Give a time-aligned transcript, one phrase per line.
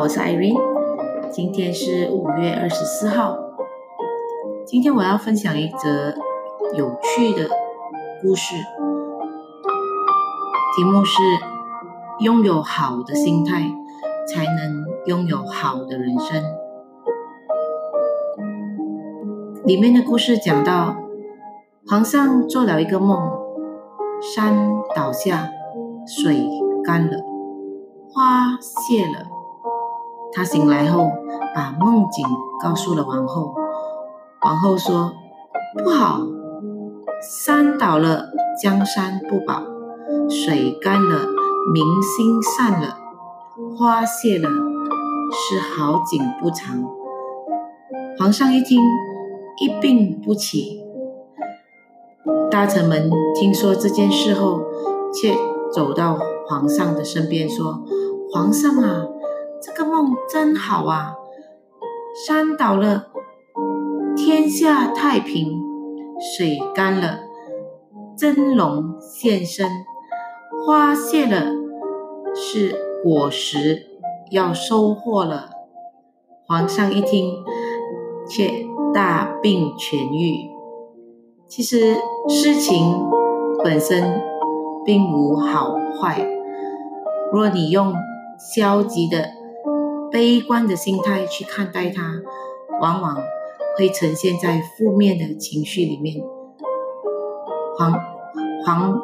[0.00, 0.56] 我是 Irene，
[1.32, 3.36] 今天是五月二十四号。
[4.64, 6.14] 今天我要分享一则
[6.76, 7.50] 有趣的
[8.22, 8.54] 故事，
[10.76, 11.20] 题目是
[12.22, 13.72] “拥有好的心态，
[14.24, 16.44] 才能拥有好的人生”。
[19.66, 20.94] 里面的故事讲到，
[21.88, 23.32] 皇上做了一个梦，
[24.22, 24.54] 山
[24.94, 25.50] 倒下，
[26.06, 26.48] 水
[26.84, 27.18] 干了，
[28.12, 29.37] 花谢了。
[30.32, 31.10] 他醒来后，
[31.54, 32.26] 把梦境
[32.62, 33.54] 告诉了王后。
[34.42, 35.12] 王后说
[35.82, 36.20] ：“不好，
[37.20, 38.26] 山倒了，
[38.62, 39.62] 江山不保；
[40.28, 41.26] 水干了，
[41.72, 42.96] 民心散了；
[43.76, 44.48] 花谢了，
[45.30, 46.84] 是好景不长。”
[48.18, 48.80] 皇上一听。
[49.60, 50.84] 一病不起，
[52.48, 54.60] 大臣们听说这件事后，
[55.12, 55.34] 却
[55.72, 57.82] 走到皇上的身边说
[58.32, 59.04] ：“皇上啊，
[59.60, 61.14] 这个梦真好啊！
[62.26, 63.06] 山倒了，
[64.16, 65.60] 天下太平；
[66.20, 67.20] 水干了，
[68.16, 69.68] 真龙现身；
[70.66, 71.52] 花谢了，
[72.34, 73.86] 是果实
[74.30, 75.50] 要收获了。”
[76.46, 77.44] 皇上一听，
[78.28, 78.66] 却。
[78.94, 80.50] 大病痊愈，
[81.46, 81.94] 其实
[82.26, 83.04] 事情
[83.62, 84.22] 本身
[84.82, 86.26] 并无好坏。
[87.30, 87.92] 若你用
[88.38, 89.28] 消极的、
[90.10, 92.14] 悲观的心态去看待它，
[92.80, 93.16] 往往
[93.76, 96.16] 会呈现在负面的情绪里面，
[97.76, 97.92] 惶
[98.64, 99.00] 惶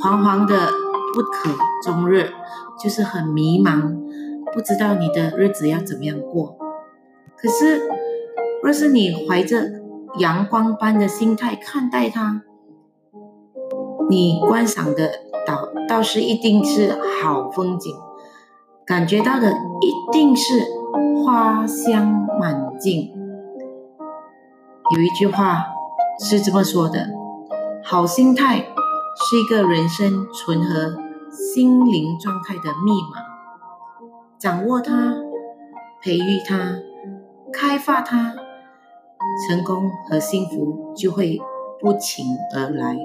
[0.00, 0.70] 惶惶的
[1.14, 1.50] 不可
[1.84, 2.30] 终日，
[2.82, 3.96] 就是很迷茫，
[4.52, 6.56] 不知道你的日子要怎么样过。
[7.36, 7.88] 可是。
[8.60, 9.70] 若是你怀着
[10.18, 12.42] 阳光般的心态看待它，
[14.10, 15.12] 你观赏的
[15.46, 16.90] 倒倒是一定是
[17.22, 17.94] 好风景，
[18.88, 20.64] 感觉到的一定是
[21.22, 22.06] 花香
[22.40, 23.12] 满径。
[24.96, 25.66] 有一句话
[26.18, 27.06] 是这么说的：
[27.84, 30.96] 好心态是一个人生存和
[31.30, 33.20] 心灵状态的密码，
[34.38, 35.16] 掌握它，
[36.02, 36.78] 培育它，
[37.52, 38.34] 开发它。
[39.46, 41.38] 成功和幸福就会
[41.78, 42.24] 不请
[42.56, 42.96] 而来。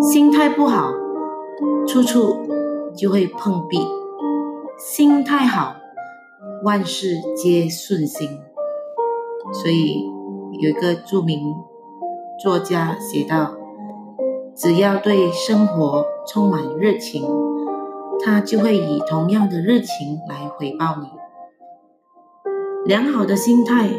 [0.00, 0.92] 心态不好，
[1.88, 2.36] 处处
[2.96, 3.78] 就会碰壁；
[4.80, 5.76] 心态好，
[6.64, 8.40] 万事皆顺心。
[9.52, 10.10] 所以
[10.58, 11.54] 有一个著名
[12.42, 13.56] 作家写道
[14.56, 17.28] ：“只要对生活充满热情，
[18.24, 21.08] 他就会以同样的热情来回报你。”
[22.88, 23.90] 良好的心态。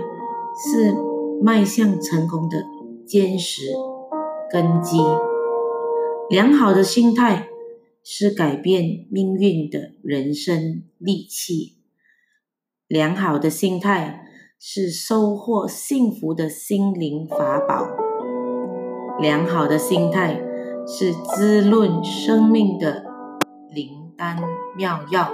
[0.54, 0.94] 是
[1.42, 2.58] 迈向成功的
[3.08, 3.74] 坚实
[4.52, 4.98] 根基。
[6.30, 7.48] 良好的心态
[8.04, 11.78] 是改变命运的人生利器。
[12.88, 14.26] 良好的心态
[14.60, 17.88] 是收获幸福的心灵法宝。
[19.20, 20.42] 良好的心态
[20.88, 23.06] 是滋润生命的
[23.74, 24.38] 灵丹
[24.76, 25.32] 妙药。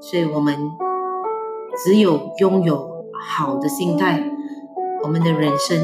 [0.00, 0.56] 所以，我们
[1.84, 2.94] 只有拥有。
[3.26, 4.22] 好的心态，
[5.02, 5.78] 我们的人生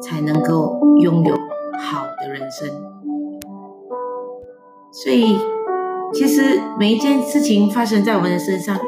[0.00, 1.34] 才能够拥有
[1.78, 2.70] 好的人生。
[4.94, 5.36] 所以，
[6.12, 8.78] 其实每一件事情发生在我们的身上，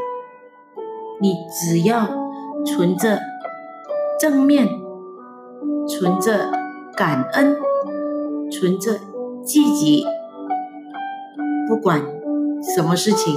[1.20, 2.06] 你只要
[2.64, 3.18] 存着
[4.20, 4.68] 正面，
[5.88, 6.52] 存着
[6.96, 7.56] 感恩，
[8.52, 9.00] 存着
[9.44, 10.06] 积极，
[11.68, 12.00] 不管
[12.74, 13.34] 什么事情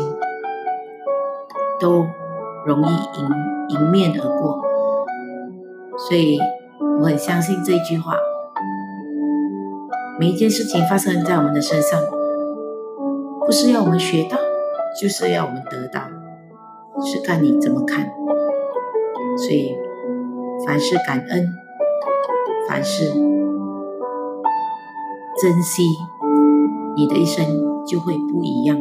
[1.79, 2.05] 都
[2.65, 3.49] 容易迎。
[3.69, 4.59] 迎面而过，
[5.95, 6.39] 所以
[6.99, 8.15] 我很相信这句话：
[10.19, 12.01] 每一件事情发生在我们的身上，
[13.49, 14.37] 不是要我们学到，
[15.01, 16.01] 就是要我们得到，
[17.03, 18.07] 是看你怎么看。
[19.35, 19.75] 所以，
[20.67, 21.47] 凡事感恩，
[22.67, 23.05] 凡事
[25.41, 25.81] 珍惜，
[26.95, 27.43] 你的一生
[27.87, 28.77] 就会不一样。